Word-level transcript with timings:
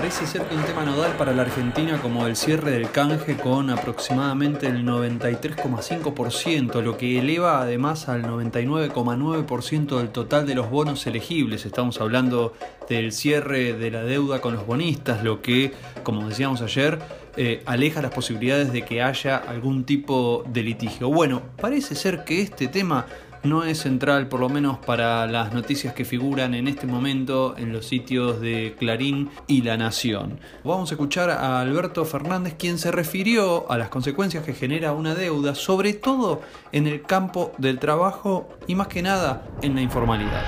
Parece 0.00 0.26
ser 0.26 0.48
que 0.48 0.54
un 0.54 0.62
tema 0.62 0.82
nodal 0.82 1.14
para 1.18 1.34
la 1.34 1.42
Argentina 1.42 2.00
como 2.00 2.26
el 2.26 2.34
cierre 2.34 2.70
del 2.70 2.90
canje 2.90 3.36
con 3.36 3.68
aproximadamente 3.68 4.66
el 4.66 4.82
93,5%, 4.82 6.80
lo 6.80 6.96
que 6.96 7.18
eleva 7.18 7.60
además 7.60 8.08
al 8.08 8.22
99,9% 8.22 9.98
del 9.98 10.08
total 10.08 10.46
de 10.46 10.54
los 10.54 10.70
bonos 10.70 11.06
elegibles. 11.06 11.66
Estamos 11.66 12.00
hablando 12.00 12.54
del 12.88 13.12
cierre 13.12 13.74
de 13.74 13.90
la 13.90 14.02
deuda 14.02 14.40
con 14.40 14.54
los 14.54 14.66
bonistas, 14.66 15.22
lo 15.22 15.42
que, 15.42 15.74
como 16.02 16.26
decíamos 16.26 16.62
ayer, 16.62 16.98
eh, 17.36 17.62
aleja 17.66 18.00
las 18.00 18.12
posibilidades 18.12 18.72
de 18.72 18.80
que 18.86 19.02
haya 19.02 19.36
algún 19.36 19.84
tipo 19.84 20.44
de 20.48 20.62
litigio. 20.62 21.10
Bueno, 21.10 21.42
parece 21.60 21.94
ser 21.94 22.24
que 22.24 22.40
este 22.40 22.68
tema 22.68 23.04
no 23.42 23.64
es 23.64 23.78
central, 23.78 24.28
por 24.28 24.40
lo 24.40 24.48
menos 24.48 24.78
para 24.78 25.26
las 25.26 25.52
noticias 25.52 25.94
que 25.94 26.04
figuran 26.04 26.54
en 26.54 26.68
este 26.68 26.86
momento 26.86 27.54
en 27.56 27.72
los 27.72 27.86
sitios 27.86 28.40
de 28.40 28.74
Clarín 28.78 29.30
y 29.46 29.62
La 29.62 29.76
Nación. 29.76 30.38
Vamos 30.64 30.90
a 30.90 30.94
escuchar 30.94 31.30
a 31.30 31.60
Alberto 31.60 32.04
Fernández, 32.04 32.54
quien 32.58 32.78
se 32.78 32.90
refirió 32.90 33.70
a 33.70 33.78
las 33.78 33.88
consecuencias 33.88 34.44
que 34.44 34.54
genera 34.54 34.92
una 34.92 35.14
deuda, 35.14 35.54
sobre 35.54 35.94
todo 35.94 36.42
en 36.72 36.86
el 36.86 37.02
campo 37.02 37.52
del 37.58 37.78
trabajo 37.78 38.48
y 38.66 38.74
más 38.74 38.88
que 38.88 39.02
nada 39.02 39.46
en 39.62 39.74
la 39.74 39.82
informalidad. 39.82 40.44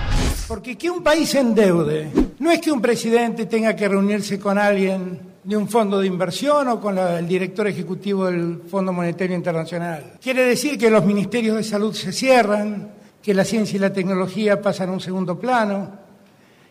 Porque 0.46 0.76
que 0.76 0.90
un 0.90 1.02
país 1.02 1.34
endeude 1.34 2.10
no 2.38 2.50
es 2.50 2.60
que 2.60 2.70
un 2.70 2.82
presidente 2.82 3.46
tenga 3.46 3.74
que 3.74 3.88
reunirse 3.88 4.38
con 4.38 4.58
alguien 4.58 5.31
de 5.44 5.56
un 5.56 5.68
fondo 5.68 5.98
de 5.98 6.06
inversión 6.06 6.68
o 6.68 6.80
con 6.80 6.96
el 6.98 7.26
director 7.26 7.66
ejecutivo 7.66 8.26
del 8.26 8.62
Fondo 8.68 8.92
Monetario 8.92 9.36
Internacional. 9.36 10.14
Quiere 10.22 10.44
decir 10.44 10.78
que 10.78 10.90
los 10.90 11.04
ministerios 11.04 11.56
de 11.56 11.64
salud 11.64 11.92
se 11.94 12.12
cierran, 12.12 12.92
que 13.20 13.34
la 13.34 13.44
ciencia 13.44 13.76
y 13.76 13.80
la 13.80 13.92
tecnología 13.92 14.62
pasan 14.62 14.90
a 14.90 14.92
un 14.92 15.00
segundo 15.00 15.38
plano, 15.38 15.98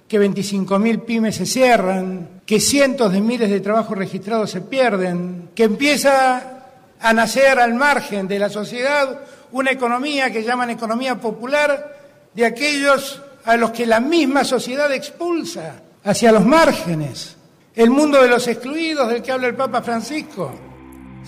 que 0.08 0.20
25.000 0.20 1.04
pymes 1.04 1.36
se 1.36 1.46
cierran, 1.46 2.42
que 2.46 2.60
cientos 2.60 3.12
de 3.12 3.22
miles 3.22 3.50
de 3.50 3.60
trabajos 3.60 3.98
registrados 3.98 4.52
se 4.52 4.62
pierden, 4.62 5.50
que 5.54 5.64
empieza 5.64 6.68
a 7.00 7.14
nacer 7.14 7.60
al 7.60 7.74
margen 7.74 8.28
de 8.28 8.40
la 8.40 8.50
sociedad 8.50 9.22
una 9.52 9.72
economía 9.72 10.32
que 10.32 10.44
llaman 10.44 10.70
economía 10.70 11.20
popular 11.20 11.98
de 12.34 12.46
aquellos 12.46 13.22
a 13.44 13.58
los 13.58 13.72
que 13.72 13.86
la 13.86 14.00
misma 14.00 14.44
sociedad 14.46 14.92
expulsa 14.94 15.82
hacia 16.04 16.32
los 16.32 16.46
márgenes 16.46 17.38
el 17.76 17.90
mundo 17.90 18.22
de 18.22 18.28
los 18.28 18.48
excluidos 18.48 19.10
del 19.10 19.22
que 19.22 19.32
habla 19.32 19.48
el 19.48 19.56
Papa 19.56 19.82
Francisco. 19.82 20.52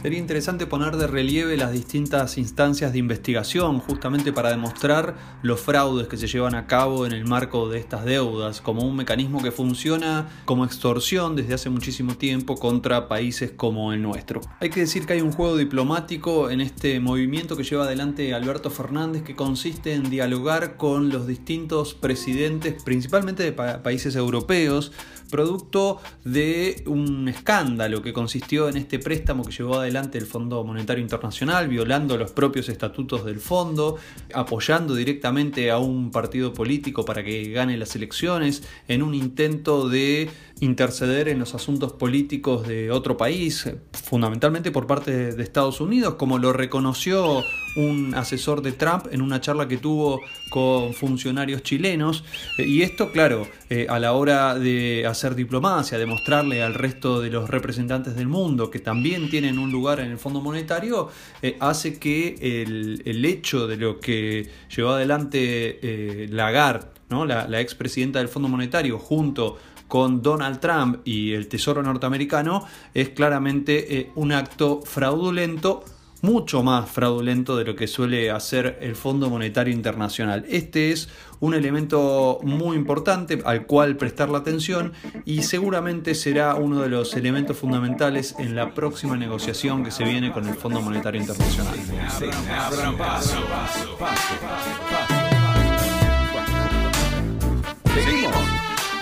Sería 0.01 0.19
interesante 0.19 0.65
poner 0.65 0.97
de 0.97 1.07
relieve 1.07 1.55
las 1.55 1.71
distintas 1.71 2.37
instancias 2.37 2.91
de 2.91 2.99
investigación 2.99 3.79
justamente 3.79 4.33
para 4.33 4.49
demostrar 4.49 5.15
los 5.41 5.61
fraudes 5.61 6.07
que 6.07 6.17
se 6.17 6.27
llevan 6.27 6.55
a 6.55 6.67
cabo 6.67 7.05
en 7.05 7.13
el 7.13 7.25
marco 7.25 7.69
de 7.69 7.79
estas 7.79 8.03
deudas, 8.03 8.59
como 8.59 8.81
un 8.81 8.97
mecanismo 8.97 9.41
que 9.41 9.51
funciona 9.51 10.27
como 10.43 10.65
extorsión 10.65 11.37
desde 11.37 11.53
hace 11.53 11.69
muchísimo 11.69 12.15
tiempo 12.15 12.55
contra 12.55 13.07
países 13.07 13.51
como 13.51 13.93
el 13.93 14.01
nuestro. 14.01 14.41
Hay 14.59 14.69
que 14.69 14.81
decir 14.81 15.05
que 15.05 15.13
hay 15.13 15.21
un 15.21 15.31
juego 15.31 15.55
diplomático 15.55 16.49
en 16.49 16.59
este 16.59 16.99
movimiento 16.99 17.55
que 17.55 17.63
lleva 17.63 17.85
adelante 17.85 18.33
Alberto 18.33 18.69
Fernández 18.69 19.23
que 19.23 19.35
consiste 19.35 19.93
en 19.93 20.09
dialogar 20.09 20.75
con 20.75 21.09
los 21.09 21.27
distintos 21.27 21.93
presidentes, 21.93 22.83
principalmente 22.83 23.43
de 23.43 23.53
países 23.53 24.17
europeos, 24.17 24.91
producto 25.33 25.99
de 26.23 26.83
un 26.85 27.27
escándalo 27.27 28.01
que 28.01 28.13
consistió 28.13 28.69
en 28.69 28.77
este 28.77 28.99
préstamo 28.99 29.43
que 29.43 29.51
llevó 29.51 29.82
adelante 29.83 30.17
el 30.17 30.25
Fondo 30.25 30.63
Monetario 30.63 31.01
Internacional, 31.01 31.67
violando 31.67 32.17
los 32.17 32.31
propios 32.31 32.69
estatutos 32.69 33.23
del 33.23 33.39
fondo, 33.39 33.97
apoyando 34.33 34.95
directamente 34.95 35.71
a 35.71 35.77
un 35.77 36.11
partido 36.11 36.53
político 36.53 37.05
para 37.05 37.23
que 37.23 37.51
gane 37.51 37.77
las 37.77 37.95
elecciones, 37.95 38.63
en 38.87 39.03
un 39.03 39.13
intento 39.13 39.87
de 39.87 40.29
interceder 40.59 41.27
en 41.27 41.39
los 41.39 41.55
asuntos 41.55 41.93
políticos 41.93 42.67
de 42.67 42.91
otro 42.91 43.17
país, 43.17 43.69
fundamentalmente 43.91 44.71
por 44.71 44.87
parte 44.87 45.33
de 45.33 45.43
Estados 45.43 45.81
Unidos, 45.81 46.15
como 46.15 46.37
lo 46.37 46.53
reconoció 46.53 47.43
un 47.75 48.13
asesor 48.15 48.61
de 48.61 48.71
Trump 48.71 49.07
en 49.11 49.21
una 49.21 49.41
charla 49.41 49.67
que 49.67 49.77
tuvo 49.77 50.21
con 50.49 50.93
funcionarios 50.93 51.63
chilenos. 51.63 52.23
Eh, 52.57 52.65
y 52.67 52.81
esto, 52.81 53.11
claro, 53.11 53.47
eh, 53.69 53.87
a 53.89 53.99
la 53.99 54.13
hora 54.13 54.55
de 54.55 55.05
hacer 55.07 55.35
diplomacia, 55.35 55.97
de 55.97 56.05
mostrarle 56.05 56.61
al 56.61 56.73
resto 56.73 57.21
de 57.21 57.29
los 57.29 57.49
representantes 57.49 58.15
del 58.15 58.27
mundo 58.27 58.69
que 58.69 58.79
también 58.79 59.29
tienen 59.29 59.57
un 59.57 59.71
lugar 59.71 59.99
en 59.99 60.11
el 60.11 60.17
Fondo 60.17 60.41
Monetario, 60.41 61.09
eh, 61.41 61.57
hace 61.59 61.99
que 61.99 62.35
el, 62.41 63.23
hecho 63.25 63.67
de 63.67 63.77
lo 63.77 63.99
que 63.99 64.49
llevó 64.75 64.91
adelante 64.91 66.27
Lagarde, 66.29 66.87
la, 67.09 67.47
la 67.47 67.61
expresidenta 67.61 68.19
del 68.19 68.27
Fondo 68.27 68.49
Monetario, 68.49 68.99
junto 68.99 69.57
con 69.93 70.23
Donald 70.23 70.59
Trump 70.59 71.01
y 71.05 71.33
el 71.33 71.47
Tesoro 71.47 71.83
norteamericano 71.83 72.65
es 72.95 73.09
claramente 73.09 74.09
un 74.15 74.31
acto 74.31 74.81
fraudulento 74.83 75.85
mucho 76.23 76.63
más 76.63 76.89
fraudulento 76.89 77.55
de 77.55 77.63
lo 77.63 77.75
que 77.75 77.85
suele 77.85 78.31
hacer 78.31 78.79
el 78.81 78.95
Fondo 78.95 79.29
Monetario 79.29 79.71
Internacional. 79.71 80.45
Este 80.49 80.91
es 80.91 81.09
un 81.41 81.53
elemento 81.53 82.39
muy 82.41 82.75
importante 82.75 83.39
al 83.45 83.67
cual 83.67 83.95
prestar 83.95 84.29
la 84.29 84.39
atención 84.39 84.93
y 85.25 85.43
seguramente 85.43 86.15
será 86.15 86.55
uno 86.55 86.81
de 86.81 86.89
los 86.89 87.15
elementos 87.15 87.55
fundamentales 87.55 88.33
en 88.39 88.55
la 88.55 88.73
próxima 88.73 89.15
negociación 89.15 89.83
que 89.83 89.91
se 89.91 90.05
viene 90.05 90.31
con 90.31 90.47
el 90.47 90.55
Fondo 90.55 90.81
Monetario 90.81 91.21
Internacional. 91.21 91.75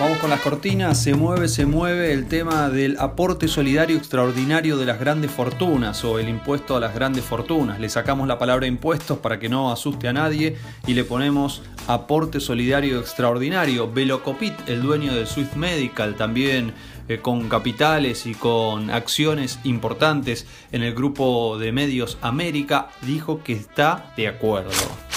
Vamos 0.00 0.18
con 0.18 0.30
las 0.30 0.40
cortinas, 0.40 1.00
se 1.00 1.14
mueve, 1.14 1.48
se 1.48 1.64
mueve 1.64 2.12
el 2.12 2.26
tema 2.26 2.70
del 2.70 2.96
aporte 2.98 3.46
solidario 3.46 3.96
extraordinario 3.96 4.76
de 4.76 4.86
las 4.86 4.98
grandes 4.98 5.30
fortunas 5.30 6.02
o 6.04 6.18
el 6.18 6.28
impuesto 6.28 6.76
a 6.76 6.80
las 6.80 6.94
grandes 6.94 7.24
fortunas. 7.24 7.78
Le 7.78 7.88
sacamos 7.88 8.26
la 8.26 8.38
palabra 8.38 8.66
impuestos 8.66 9.18
para 9.18 9.38
que 9.38 9.48
no 9.48 9.70
asuste 9.70 10.08
a 10.08 10.12
nadie 10.12 10.56
y 10.86 10.94
le 10.94 11.04
ponemos 11.04 11.62
aporte 11.86 12.40
solidario 12.40 12.98
extraordinario. 12.98 13.92
Velocopit, 13.92 14.54
el 14.66 14.82
dueño 14.82 15.14
de 15.14 15.26
Swift 15.26 15.54
Medical, 15.54 16.16
también 16.16 16.72
eh, 17.08 17.18
con 17.18 17.48
capitales 17.48 18.26
y 18.26 18.34
con 18.34 18.90
acciones 18.90 19.60
importantes 19.62 20.46
en 20.72 20.82
el 20.82 20.94
grupo 20.94 21.58
de 21.58 21.70
medios 21.70 22.18
América, 22.22 22.88
dijo 23.02 23.42
que 23.44 23.52
está 23.52 24.12
de 24.16 24.26
acuerdo 24.26 25.11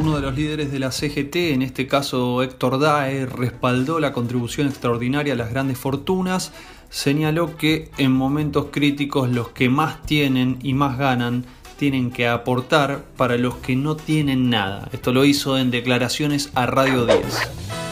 uno 0.00 0.16
de 0.16 0.22
los 0.22 0.34
líderes 0.34 0.72
de 0.72 0.78
la 0.78 0.92
CGT, 0.92 1.36
en 1.52 1.60
este 1.60 1.86
caso 1.86 2.42
Héctor 2.42 2.80
Dae, 2.80 3.26
respaldó 3.26 4.00
la 4.00 4.14
contribución 4.14 4.66
extraordinaria 4.66 5.34
a 5.34 5.36
las 5.36 5.50
grandes 5.50 5.76
fortunas, 5.76 6.52
señaló 6.88 7.58
que 7.58 7.90
en 7.98 8.10
momentos 8.10 8.68
críticos 8.70 9.28
los 9.28 9.50
que 9.50 9.68
más 9.68 10.02
tienen 10.02 10.58
y 10.62 10.72
más 10.72 10.96
ganan 10.96 11.44
tienen 11.76 12.10
que 12.10 12.28
aportar 12.28 13.04
para 13.18 13.36
los 13.36 13.56
que 13.56 13.76
no 13.76 13.94
tienen 13.94 14.48
nada. 14.48 14.88
Esto 14.92 15.12
lo 15.12 15.26
hizo 15.26 15.58
en 15.58 15.70
declaraciones 15.70 16.50
a 16.54 16.64
Radio 16.64 17.04
10. 17.04 17.89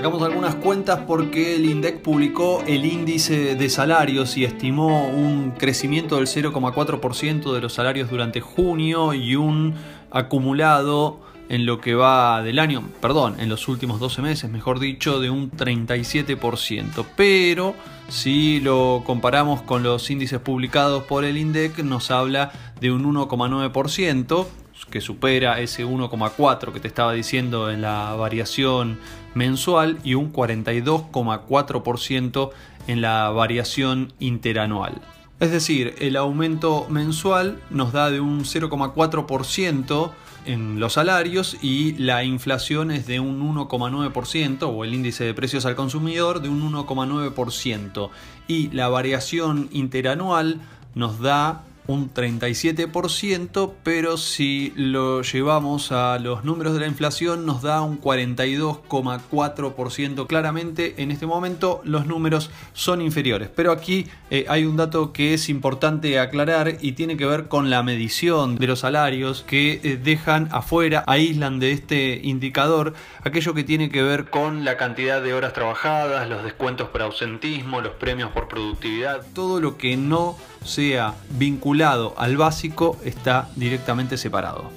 Sacamos 0.00 0.22
algunas 0.22 0.54
cuentas 0.54 1.00
porque 1.06 1.56
el 1.56 1.66
INDEC 1.66 2.00
publicó 2.00 2.64
el 2.66 2.86
índice 2.86 3.54
de 3.54 3.68
salarios 3.68 4.38
y 4.38 4.46
estimó 4.46 5.08
un 5.08 5.50
crecimiento 5.50 6.16
del 6.16 6.26
0,4% 6.26 7.52
de 7.52 7.60
los 7.60 7.74
salarios 7.74 8.08
durante 8.08 8.40
junio 8.40 9.12
y 9.12 9.36
un 9.36 9.74
acumulado 10.10 11.20
en 11.50 11.66
lo 11.66 11.82
que 11.82 11.94
va 11.94 12.42
del 12.42 12.60
año, 12.60 12.82
perdón, 13.02 13.38
en 13.40 13.50
los 13.50 13.68
últimos 13.68 14.00
12 14.00 14.22
meses, 14.22 14.50
mejor 14.50 14.78
dicho, 14.78 15.20
de 15.20 15.28
un 15.28 15.50
37%. 15.50 17.04
Pero 17.14 17.74
si 18.08 18.58
lo 18.60 19.02
comparamos 19.04 19.60
con 19.60 19.82
los 19.82 20.10
índices 20.10 20.40
publicados 20.40 21.02
por 21.02 21.26
el 21.26 21.36
INDEC, 21.36 21.80
nos 21.80 22.10
habla 22.10 22.52
de 22.80 22.90
un 22.90 23.04
1,9%, 23.04 24.46
que 24.90 25.00
supera 25.00 25.60
ese 25.60 25.86
1,4 25.86 26.72
que 26.72 26.80
te 26.80 26.88
estaba 26.88 27.12
diciendo 27.12 27.70
en 27.70 27.82
la 27.82 28.14
variación 28.14 28.98
mensual 29.34 29.98
y 30.04 30.14
un 30.14 30.32
42,4% 30.32 32.50
en 32.86 33.00
la 33.00 33.30
variación 33.30 34.12
interanual. 34.18 35.00
Es 35.38 35.52
decir, 35.52 35.94
el 36.00 36.16
aumento 36.16 36.86
mensual 36.90 37.60
nos 37.70 37.92
da 37.92 38.10
de 38.10 38.20
un 38.20 38.44
0,4% 38.44 40.10
en 40.44 40.80
los 40.80 40.94
salarios 40.94 41.56
y 41.62 41.92
la 41.94 42.24
inflación 42.24 42.90
es 42.90 43.06
de 43.06 43.20
un 43.20 43.40
1,9% 43.54 44.62
o 44.62 44.84
el 44.84 44.94
índice 44.94 45.24
de 45.24 45.32
precios 45.32 45.64
al 45.64 45.76
consumidor 45.76 46.42
de 46.42 46.50
un 46.50 46.70
1,9% 46.72 48.10
y 48.48 48.68
la 48.70 48.88
variación 48.88 49.68
interanual 49.72 50.60
nos 50.94 51.20
da 51.20 51.64
un 51.90 52.12
37%, 52.12 53.72
pero 53.82 54.16
si 54.16 54.72
lo 54.76 55.22
llevamos 55.22 55.90
a 55.92 56.18
los 56.18 56.44
números 56.44 56.74
de 56.74 56.80
la 56.80 56.86
inflación 56.86 57.46
nos 57.46 57.62
da 57.62 57.80
un 57.82 58.00
42,4%. 58.00 60.26
Claramente 60.26 60.94
en 60.98 61.10
este 61.10 61.26
momento 61.26 61.80
los 61.84 62.06
números 62.06 62.50
son 62.72 63.02
inferiores, 63.02 63.50
pero 63.54 63.72
aquí 63.72 64.06
eh, 64.30 64.46
hay 64.48 64.64
un 64.64 64.76
dato 64.76 65.12
que 65.12 65.34
es 65.34 65.48
importante 65.48 66.18
aclarar 66.18 66.78
y 66.80 66.92
tiene 66.92 67.16
que 67.16 67.26
ver 67.26 67.48
con 67.48 67.68
la 67.70 67.82
medición 67.82 68.54
de 68.56 68.68
los 68.68 68.80
salarios 68.80 69.44
que 69.46 69.80
eh, 69.82 69.98
dejan 70.02 70.48
afuera, 70.52 71.04
aíslan 71.06 71.58
de 71.58 71.72
este 71.72 72.20
indicador 72.22 72.94
aquello 73.24 73.54
que 73.54 73.64
tiene 73.64 73.90
que 73.90 74.02
ver 74.02 74.26
con 74.26 74.64
la 74.64 74.76
cantidad 74.76 75.22
de 75.22 75.34
horas 75.34 75.52
trabajadas, 75.52 76.28
los 76.28 76.44
descuentos 76.44 76.88
por 76.88 77.02
ausentismo, 77.02 77.80
los 77.80 77.94
premios 77.94 78.30
por 78.30 78.46
productividad, 78.48 79.24
todo 79.34 79.60
lo 79.60 79.76
que 79.76 79.96
no 79.96 80.36
sea 80.64 81.14
vinculado 81.30 82.14
al 82.16 82.36
básico 82.36 82.96
está 83.04 83.48
directamente 83.56 84.16
separado. 84.16 84.70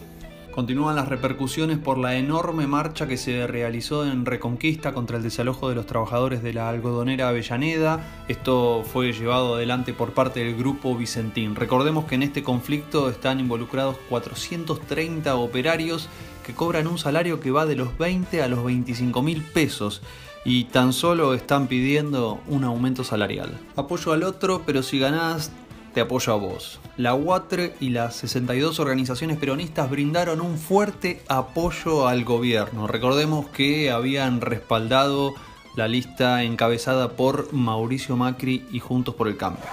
Continúan 0.53 0.95
las 0.95 1.07
repercusiones 1.07 1.79
por 1.79 1.97
la 1.97 2.15
enorme 2.15 2.67
marcha 2.67 3.07
que 3.07 3.17
se 3.17 3.47
realizó 3.47 4.05
en 4.05 4.23
Reconquista 4.23 4.93
contra 4.93 5.17
el 5.17 5.23
desalojo 5.23 5.67
de 5.67 5.73
los 5.73 5.87
trabajadores 5.87 6.43
de 6.43 6.53
la 6.53 6.69
algodonera 6.69 7.29
Avellaneda. 7.29 8.23
Esto 8.27 8.83
fue 8.83 9.13
llevado 9.13 9.55
adelante 9.55 9.93
por 9.93 10.13
parte 10.13 10.41
del 10.41 10.55
grupo 10.55 10.95
Vicentín. 10.95 11.55
Recordemos 11.55 12.05
que 12.05 12.13
en 12.13 12.21
este 12.21 12.43
conflicto 12.43 13.09
están 13.09 13.39
involucrados 13.39 13.97
430 14.09 15.35
operarios 15.37 16.07
que 16.45 16.53
cobran 16.53 16.85
un 16.85 16.99
salario 16.99 17.39
que 17.39 17.49
va 17.49 17.65
de 17.65 17.75
los 17.75 17.97
20 17.97 18.43
a 18.43 18.47
los 18.47 18.63
25 18.63 19.23
mil 19.23 19.41
pesos 19.41 20.03
y 20.45 20.65
tan 20.65 20.93
solo 20.93 21.33
están 21.33 21.67
pidiendo 21.67 22.41
un 22.47 22.63
aumento 22.63 23.03
salarial. 23.03 23.57
Apoyo 23.75 24.11
al 24.11 24.23
otro, 24.23 24.63
pero 24.65 24.83
si 24.83 24.99
ganás 24.99 25.51
te 25.93 26.01
apoyo 26.01 26.33
a 26.33 26.35
vos. 26.35 26.79
La 26.97 27.15
UATRE 27.15 27.75
y 27.79 27.89
las 27.89 28.15
62 28.15 28.79
organizaciones 28.79 29.37
peronistas 29.37 29.89
brindaron 29.89 30.41
un 30.41 30.57
fuerte 30.57 31.21
apoyo 31.27 32.07
al 32.07 32.23
gobierno. 32.23 32.87
Recordemos 32.87 33.47
que 33.47 33.91
habían 33.91 34.41
respaldado 34.41 35.33
la 35.75 35.87
lista 35.87 36.43
encabezada 36.43 37.11
por 37.11 37.53
Mauricio 37.53 38.15
Macri 38.15 38.65
y 38.71 38.79
Juntos 38.79 39.15
por 39.15 39.27
el 39.27 39.37
Cambio. 39.37 39.65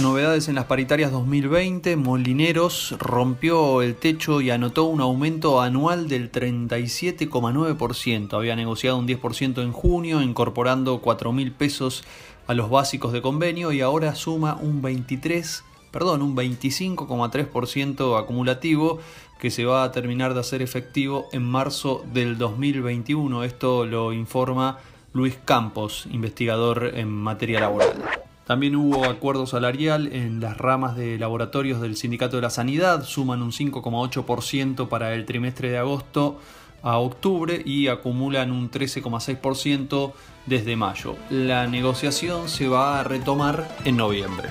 Novedades 0.00 0.48
en 0.48 0.56
las 0.56 0.64
paritarias 0.64 1.12
2020, 1.12 1.94
Molineros 1.94 2.96
rompió 2.98 3.80
el 3.80 3.94
techo 3.94 4.40
y 4.40 4.50
anotó 4.50 4.86
un 4.86 5.00
aumento 5.00 5.60
anual 5.60 6.08
del 6.08 6.32
37,9%. 6.32 8.32
Había 8.32 8.56
negociado 8.56 8.98
un 8.98 9.06
10% 9.06 9.62
en 9.62 9.70
junio, 9.70 10.20
incorporando 10.20 11.00
4 11.00 11.30
mil 11.30 11.52
pesos 11.52 12.02
a 12.48 12.54
los 12.54 12.70
básicos 12.70 13.12
de 13.12 13.22
convenio 13.22 13.70
y 13.70 13.82
ahora 13.82 14.16
suma 14.16 14.58
un 14.60 14.82
23, 14.82 15.62
perdón, 15.92 16.22
un 16.22 16.34
25,3% 16.34 18.20
acumulativo 18.20 18.98
que 19.38 19.52
se 19.52 19.64
va 19.64 19.84
a 19.84 19.92
terminar 19.92 20.34
de 20.34 20.40
hacer 20.40 20.60
efectivo 20.60 21.26
en 21.30 21.44
marzo 21.44 22.04
del 22.12 22.36
2021. 22.36 23.44
Esto 23.44 23.86
lo 23.86 24.12
informa 24.12 24.80
Luis 25.12 25.38
Campos, 25.44 26.08
investigador 26.10 26.90
en 26.94 27.08
materia 27.08 27.60
laboral. 27.60 28.23
También 28.46 28.76
hubo 28.76 29.06
acuerdo 29.06 29.46
salarial 29.46 30.12
en 30.12 30.40
las 30.40 30.58
ramas 30.58 30.96
de 30.96 31.18
laboratorios 31.18 31.80
del 31.80 31.96
Sindicato 31.96 32.36
de 32.36 32.42
la 32.42 32.50
Sanidad, 32.50 33.04
suman 33.04 33.42
un 33.42 33.52
5,8% 33.52 34.88
para 34.88 35.14
el 35.14 35.24
trimestre 35.24 35.70
de 35.70 35.78
agosto 35.78 36.38
a 36.82 36.98
octubre 36.98 37.62
y 37.64 37.88
acumulan 37.88 38.52
un 38.52 38.70
13,6% 38.70 40.12
desde 40.44 40.76
mayo. 40.76 41.16
La 41.30 41.66
negociación 41.66 42.50
se 42.50 42.68
va 42.68 43.00
a 43.00 43.04
retomar 43.04 43.66
en 43.86 43.96
noviembre. 43.96 44.50